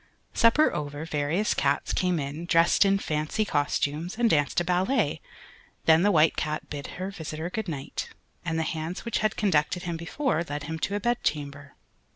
Supper 0.33 0.73
over, 0.73 1.05
various 1.05 1.53
cats 1.53 1.93
came 1.93 2.19
in, 2.19 2.45
dressed 2.47 2.85
in 2.85 2.97
fancy 2.97 3.45
costumes, 3.45 4.17
and 4.17 4.27
danced 4.31 4.59
a 4.59 4.63
ballet, 4.63 5.21
then 5.85 6.01
the 6.01 6.09
White 6.09 6.35
Cat 6.35 6.71
bid 6.71 6.87
her 6.97 7.11
visitor 7.11 7.51
good 7.51 7.67
night, 7.67 8.09
and 8.43 8.57
the 8.57 8.63
hands 8.63 9.05
which 9.05 9.19
had 9.19 9.35
conducted 9.37 9.83
him 9.83 9.97
before, 9.97 10.43
led 10.49 10.63
him 10.63 10.79
to 10.79 10.95
a 10.95 10.99
bed 10.99 11.21
chamber. 11.23 11.75